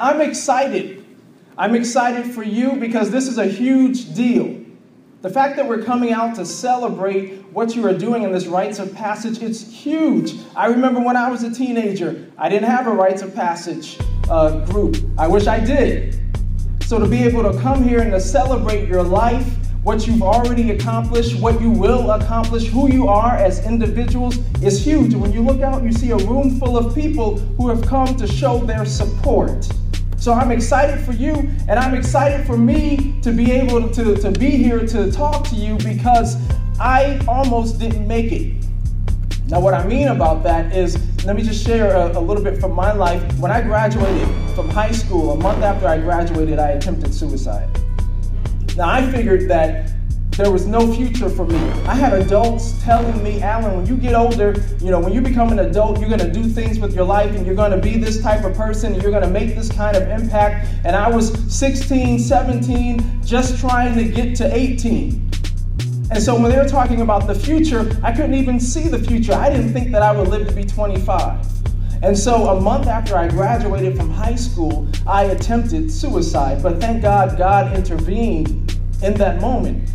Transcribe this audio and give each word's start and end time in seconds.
I'm 0.00 0.20
excited. 0.20 1.04
I'm 1.56 1.74
excited 1.74 2.32
for 2.32 2.42
you 2.42 2.76
because 2.76 3.10
this 3.10 3.26
is 3.26 3.38
a 3.38 3.46
huge 3.46 4.14
deal. 4.14 4.64
The 5.20 5.30
fact 5.30 5.56
that 5.56 5.66
we're 5.66 5.82
coming 5.82 6.12
out 6.12 6.36
to 6.36 6.46
celebrate 6.46 7.42
what 7.52 7.74
you 7.74 7.84
are 7.86 7.92
doing 7.92 8.22
in 8.22 8.30
this 8.30 8.46
rites 8.46 8.78
of 8.78 8.94
passage, 8.94 9.42
it's 9.42 9.68
huge. 9.68 10.34
I 10.54 10.66
remember 10.66 11.00
when 11.00 11.16
I 11.16 11.28
was 11.28 11.42
a 11.42 11.52
teenager, 11.52 12.30
I 12.38 12.48
didn't 12.48 12.68
have 12.68 12.86
a 12.86 12.92
rites 12.92 13.22
of 13.22 13.34
passage 13.34 13.98
uh, 14.30 14.64
group. 14.66 14.96
I 15.18 15.26
wish 15.26 15.48
I 15.48 15.58
did. 15.58 16.20
So 16.84 17.00
to 17.00 17.06
be 17.06 17.24
able 17.24 17.42
to 17.50 17.58
come 17.60 17.82
here 17.82 18.00
and 18.00 18.12
to 18.12 18.20
celebrate 18.20 18.88
your 18.88 19.02
life, 19.02 19.56
what 19.82 20.06
you've 20.06 20.22
already 20.22 20.70
accomplished, 20.70 21.40
what 21.40 21.60
you 21.60 21.70
will 21.70 22.10
accomplish, 22.12 22.66
who 22.66 22.92
you 22.92 23.08
are 23.08 23.36
as 23.36 23.64
individuals 23.66 24.38
is 24.62 24.84
huge. 24.84 25.14
When 25.14 25.32
you 25.32 25.42
look 25.42 25.62
out, 25.62 25.82
you 25.82 25.92
see 25.92 26.10
a 26.10 26.16
room 26.16 26.60
full 26.60 26.76
of 26.76 26.94
people 26.94 27.38
who 27.56 27.68
have 27.68 27.82
come 27.82 28.14
to 28.16 28.26
show 28.26 28.58
their 28.58 28.84
support. 28.84 29.68
So 30.18 30.32
I'm 30.32 30.50
excited 30.50 31.04
for 31.04 31.12
you, 31.12 31.34
and 31.68 31.78
I'm 31.78 31.94
excited 31.94 32.44
for 32.44 32.58
me 32.58 33.20
to 33.22 33.30
be 33.30 33.52
able 33.52 33.88
to, 33.90 34.16
to 34.16 34.32
be 34.32 34.50
here 34.50 34.84
to 34.84 35.12
talk 35.12 35.46
to 35.48 35.54
you 35.54 35.76
because 35.78 36.36
I 36.80 37.24
almost 37.28 37.78
didn't 37.78 38.06
make 38.06 38.32
it. 38.32 38.64
Now, 39.46 39.60
what 39.60 39.74
I 39.74 39.86
mean 39.86 40.08
about 40.08 40.42
that 40.42 40.74
is, 40.74 40.98
let 41.24 41.36
me 41.36 41.42
just 41.42 41.64
share 41.64 41.94
a, 41.94 42.18
a, 42.18 42.20
little 42.20 42.42
bit 42.42 42.60
from 42.60 42.72
my 42.72 42.92
life. 42.92 43.22
When 43.38 43.52
I 43.52 43.62
graduated 43.62 44.28
from 44.56 44.68
high 44.68 44.90
school, 44.90 45.30
a 45.30 45.36
month 45.36 45.62
after 45.62 45.86
I 45.86 45.98
graduated, 45.98 46.58
I 46.58 46.70
attempted 46.70 47.14
suicide. 47.14 47.68
Now, 48.76 48.90
I 48.90 49.10
figured 49.10 49.48
that 49.48 49.92
there 50.38 50.52
was 50.52 50.68
no 50.68 50.94
future 50.94 51.28
for 51.28 51.44
me. 51.44 51.58
I 51.84 51.96
had 51.96 52.12
adults 52.12 52.80
telling 52.84 53.24
me, 53.24 53.42
Allen, 53.42 53.76
when 53.76 53.86
you 53.86 53.96
get 53.96 54.14
older, 54.14 54.54
you 54.80 54.92
know, 54.92 55.00
when 55.00 55.12
you 55.12 55.20
become 55.20 55.50
an 55.50 55.58
adult, 55.58 55.98
you're 55.98 56.08
going 56.08 56.20
to 56.20 56.30
do 56.30 56.44
things 56.44 56.78
with 56.78 56.94
your 56.94 57.04
life 57.04 57.34
and 57.34 57.44
you're 57.44 57.56
going 57.56 57.72
to 57.72 57.76
be 57.76 57.98
this 57.98 58.22
type 58.22 58.44
of 58.44 58.54
person 58.54 58.92
and 58.92 59.02
you're 59.02 59.10
going 59.10 59.24
to 59.24 59.30
make 59.30 59.56
this 59.56 59.68
kind 59.68 59.96
of 59.96 60.08
impact. 60.08 60.68
And 60.84 60.94
I 60.94 61.10
was 61.10 61.32
16, 61.52 62.20
17, 62.20 63.24
just 63.24 63.58
trying 63.58 63.96
to 63.96 64.04
get 64.04 64.36
to 64.36 64.56
18. 64.56 65.28
And 66.12 66.22
so 66.22 66.40
when 66.40 66.52
they 66.52 66.56
were 66.56 66.68
talking 66.68 67.00
about 67.00 67.26
the 67.26 67.34
future, 67.34 67.98
I 68.04 68.12
couldn't 68.12 68.34
even 68.34 68.60
see 68.60 68.86
the 68.86 69.00
future. 69.00 69.32
I 69.32 69.50
didn't 69.50 69.72
think 69.72 69.90
that 69.90 70.02
I 70.02 70.12
would 70.12 70.28
live 70.28 70.46
to 70.46 70.54
be 70.54 70.62
25. 70.62 71.44
And 72.04 72.16
so 72.16 72.56
a 72.56 72.60
month 72.60 72.86
after 72.86 73.16
I 73.16 73.26
graduated 73.26 73.96
from 73.96 74.08
high 74.08 74.36
school, 74.36 74.86
I 75.04 75.24
attempted 75.24 75.90
suicide. 75.90 76.62
But 76.62 76.78
thank 76.78 77.02
God, 77.02 77.36
God 77.36 77.74
intervened 77.74 78.78
in 79.02 79.14
that 79.14 79.40
moment. 79.40 79.90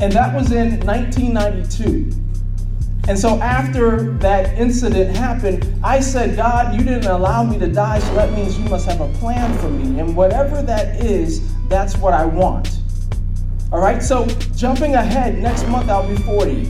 And 0.00 0.12
that 0.12 0.34
was 0.34 0.50
in 0.50 0.80
1992. 0.80 2.10
And 3.06 3.18
so 3.18 3.38
after 3.40 4.12
that 4.18 4.58
incident 4.58 5.14
happened, 5.14 5.72
I 5.84 6.00
said, 6.00 6.36
God, 6.36 6.74
you 6.74 6.82
didn't 6.82 7.06
allow 7.06 7.44
me 7.44 7.58
to 7.58 7.68
die, 7.68 7.98
so 7.98 8.14
that 8.14 8.32
means 8.32 8.58
you 8.58 8.64
must 8.68 8.88
have 8.88 9.00
a 9.00 9.08
plan 9.18 9.56
for 9.58 9.68
me. 9.68 10.00
And 10.00 10.16
whatever 10.16 10.62
that 10.62 11.04
is, 11.04 11.42
that's 11.68 11.96
what 11.98 12.14
I 12.14 12.24
want. 12.24 12.80
All 13.70 13.80
right, 13.80 14.02
so 14.02 14.26
jumping 14.56 14.94
ahead, 14.94 15.38
next 15.38 15.68
month 15.68 15.90
I'll 15.90 16.08
be 16.08 16.16
40. 16.22 16.68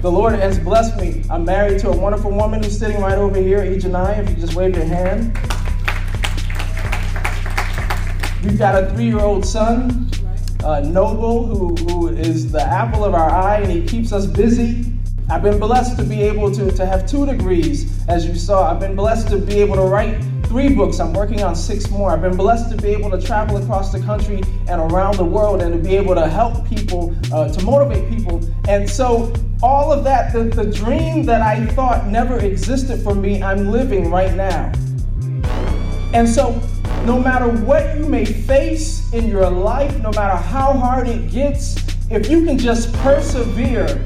The 0.00 0.10
Lord 0.10 0.34
has 0.34 0.58
blessed 0.58 0.96
me. 0.96 1.22
I'm 1.30 1.44
married 1.44 1.80
to 1.80 1.90
a 1.90 1.96
wonderful 1.96 2.30
woman 2.30 2.62
who's 2.62 2.78
sitting 2.78 3.00
right 3.00 3.18
over 3.18 3.38
here, 3.38 3.58
Ejanai, 3.58 4.18
if 4.18 4.30
you 4.30 4.36
just 4.36 4.54
wave 4.54 4.74
your 4.74 4.86
hand. 4.86 5.36
We've 8.42 8.58
got 8.58 8.82
a 8.82 8.90
three 8.94 9.04
year 9.04 9.20
old 9.20 9.46
son 9.46 10.10
uh, 10.64 10.80
Noble, 10.80 11.46
who, 11.46 11.74
who 11.74 12.08
is 12.08 12.50
the 12.52 12.62
apple 12.62 13.04
of 13.04 13.14
our 13.14 13.30
eye, 13.30 13.58
and 13.58 13.70
he 13.70 13.86
keeps 13.86 14.12
us 14.12 14.26
busy. 14.26 14.86
I've 15.30 15.42
been 15.42 15.58
blessed 15.58 15.96
to 15.98 16.04
be 16.04 16.22
able 16.22 16.50
to, 16.52 16.70
to 16.70 16.84
have 16.84 17.06
two 17.06 17.24
degrees, 17.26 18.06
as 18.08 18.26
you 18.26 18.34
saw. 18.34 18.70
I've 18.70 18.80
been 18.80 18.94
blessed 18.94 19.28
to 19.28 19.38
be 19.38 19.54
able 19.60 19.76
to 19.76 19.82
write 19.82 20.22
three 20.46 20.74
books. 20.74 21.00
I'm 21.00 21.14
working 21.14 21.42
on 21.42 21.56
six 21.56 21.88
more. 21.90 22.10
I've 22.10 22.20
been 22.20 22.36
blessed 22.36 22.70
to 22.70 22.76
be 22.76 22.88
able 22.88 23.10
to 23.10 23.20
travel 23.20 23.56
across 23.56 23.90
the 23.92 24.00
country 24.00 24.42
and 24.68 24.80
around 24.92 25.16
the 25.16 25.24
world 25.24 25.62
and 25.62 25.72
to 25.72 25.78
be 25.78 25.96
able 25.96 26.14
to 26.14 26.28
help 26.28 26.68
people, 26.68 27.16
uh, 27.32 27.48
to 27.50 27.64
motivate 27.64 28.10
people. 28.10 28.42
And 28.68 28.88
so, 28.88 29.32
all 29.62 29.92
of 29.92 30.04
that, 30.04 30.32
the, 30.32 30.44
the 30.44 30.70
dream 30.70 31.24
that 31.24 31.40
I 31.40 31.64
thought 31.68 32.08
never 32.08 32.38
existed 32.38 33.00
for 33.02 33.14
me, 33.14 33.42
I'm 33.42 33.70
living 33.70 34.10
right 34.10 34.34
now. 34.34 34.72
And 36.12 36.28
so, 36.28 36.60
no 37.04 37.18
matter 37.18 37.48
what 37.48 37.98
you 37.98 38.06
may 38.06 38.24
face 38.24 39.12
in 39.12 39.28
your 39.28 39.50
life, 39.50 39.98
no 40.00 40.10
matter 40.12 40.36
how 40.36 40.72
hard 40.72 41.08
it 41.08 41.30
gets, 41.30 41.76
if 42.08 42.30
you 42.30 42.44
can 42.44 42.56
just 42.56 42.92
persevere 42.94 43.98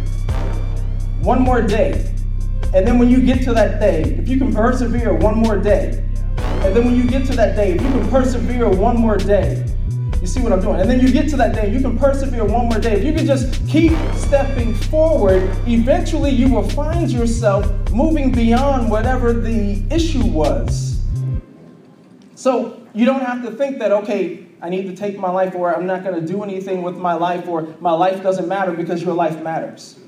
one 1.21 1.43
more 1.43 1.61
day, 1.61 2.11
and 2.73 2.87
then 2.87 2.99
when 2.99 3.11
you 3.11 3.21
get 3.21 3.43
to 3.43 3.53
that 3.53 3.81
day, 3.81 4.03
if 4.03 4.29
you 4.29 4.39
can 4.39 4.53
persevere 4.55 5.13
one 5.13 5.37
more 5.37 5.59
day, 5.59 6.03
and 6.65 6.75
then 6.75 6.85
when 6.87 6.97
you 6.97 7.07
get 7.07 7.27
to 7.27 7.37
that 7.37 7.55
day, 7.55 7.73
if 7.73 7.83
you 7.83 7.91
can 7.91 8.09
persevere 8.09 8.69
one 8.69 8.97
more 8.97 9.19
day, 9.19 9.67
you 10.21 10.27
see 10.27 10.41
what 10.41 10.53
I'm 10.53 10.63
doing? 10.63 10.81
And 10.81 10.89
then 10.89 10.99
you 10.99 11.13
get 11.13 11.29
to 11.31 11.37
that 11.37 11.55
day, 11.55 11.71
you 11.71 11.81
can 11.81 11.99
persevere 11.99 12.45
one 12.45 12.69
more 12.69 12.79
day. 12.79 12.95
If 12.95 13.05
you 13.05 13.13
can 13.13 13.27
just 13.27 13.67
keep 13.69 13.93
stepping 14.15 14.75
forward, 14.75 15.43
eventually 15.67 16.31
you 16.31 16.51
will 16.51 16.69
find 16.71 17.11
yourself 17.11 17.67
moving 17.91 18.33
beyond 18.33 18.91
whatever 18.91 19.35
the 19.35 19.85
issue 19.91 20.25
was. 20.25 20.96
So 22.47 22.81
you 22.95 23.05
don't 23.07 23.23
have 23.23 23.43
to 23.43 23.51
think 23.51 23.81
that, 23.81 23.91
okay, 23.91 24.47
I 24.63 24.69
need 24.69 24.87
to 24.87 24.95
take 24.95 25.19
my 25.19 25.29
life 25.29 25.57
or 25.57 25.75
I'm 25.75 25.85
not 25.85 26.05
going 26.05 26.15
to 26.15 26.25
do 26.25 26.45
anything 26.45 26.83
with 26.83 26.97
my 26.97 27.15
life 27.15 27.49
or 27.49 27.63
my 27.81 27.91
life 27.91 28.23
doesn't 28.23 28.47
matter 28.47 28.71
because 28.71 29.03
your 29.03 29.15
life 29.15 29.43
matters. 29.43 29.99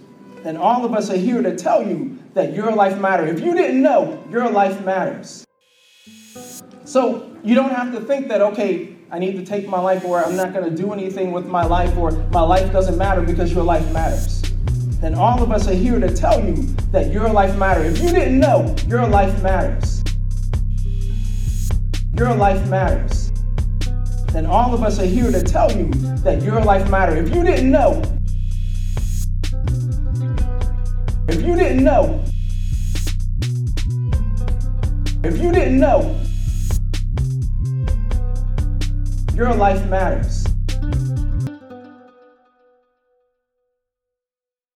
And 0.45 0.57
all 0.57 0.85
of 0.85 0.95
us 0.95 1.11
are 1.11 1.17
here 1.17 1.43
to 1.43 1.57
tell 1.57 1.85
you 1.85 2.17
that 2.35 2.55
your 2.55 2.71
life 2.71 2.97
matters. 3.01 3.37
If 3.37 3.45
you 3.45 3.55
didn't 3.57 3.83
know, 3.83 4.23
your 4.31 4.49
life 4.49 4.85
matters. 4.85 5.45
So 6.85 7.37
you 7.43 7.57
don't 7.57 7.75
have 7.75 7.91
to 7.95 8.01
think 8.03 8.29
that, 8.29 8.41
okay, 8.41 8.95
I 9.11 9.19
need 9.19 9.33
to 9.33 9.45
take 9.45 9.67
my 9.67 9.81
life 9.81 10.05
or 10.05 10.25
I'm 10.25 10.37
not 10.37 10.53
going 10.53 10.71
to 10.71 10.77
do 10.81 10.93
anything 10.93 11.33
with 11.33 11.47
my 11.47 11.65
life 11.65 11.97
or 11.97 12.13
my 12.31 12.43
life 12.43 12.71
doesn't 12.71 12.97
matter 12.97 13.21
because 13.21 13.53
your 13.53 13.65
life 13.65 13.93
matters. 13.93 14.45
And 15.03 15.17
all 15.17 15.43
of 15.43 15.51
us 15.51 15.67
are 15.67 15.75
here 15.75 15.99
to 15.99 16.15
tell 16.15 16.39
you 16.47 16.55
that 16.93 17.11
your 17.11 17.29
life 17.31 17.57
matters. 17.59 17.99
If 17.99 18.05
you 18.05 18.11
didn't 18.11 18.39
know, 18.39 18.77
your 18.87 19.09
life 19.09 19.43
matters. 19.43 19.98
Your 22.19 22.35
life 22.35 22.69
matters. 22.69 23.31
And 24.35 24.45
all 24.45 24.75
of 24.75 24.83
us 24.83 24.99
are 24.99 25.07
here 25.07 25.31
to 25.31 25.41
tell 25.41 25.71
you 25.71 25.89
that 26.25 26.43
your 26.43 26.61
life 26.61 26.91
matters. 26.91 27.29
If 27.29 27.33
you 27.33 27.45
didn't 27.45 27.71
know, 27.71 28.03
if 31.29 31.41
you 31.41 31.55
didn't 31.55 31.85
know, 31.85 32.25
if 35.23 35.39
you 35.41 35.53
didn't 35.53 35.79
know, 35.79 36.21
your 39.37 39.55
life 39.55 39.89
matters. 39.89 40.45